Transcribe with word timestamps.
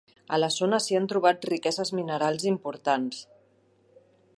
A 0.35 0.37
la 0.39 0.47
zona 0.55 0.79
s'hi 0.85 0.97
ha 0.99 1.01
trobat 1.11 1.45
riqueses 1.51 1.93
minerals 2.01 2.49
importants. 2.53 3.23